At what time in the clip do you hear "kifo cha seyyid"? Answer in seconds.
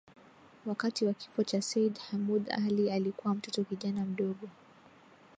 1.13-1.99